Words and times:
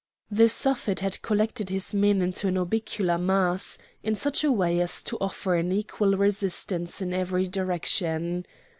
The 0.31 0.49
Suffet 0.49 1.01
had 1.01 1.21
collected 1.21 1.69
his 1.69 1.93
men 1.93 2.23
into 2.23 2.47
an 2.47 2.57
orbicular 2.57 3.19
mass, 3.19 3.77
in 4.01 4.15
such 4.15 4.43
a 4.43 4.51
way 4.51 4.79
as 4.81 5.03
to 5.03 5.17
offer 5.21 5.53
an 5.53 5.71
equal 5.71 6.17
resistance 6.17 7.03
in 7.03 7.13
every 7.13 7.45
direction. 7.45 8.47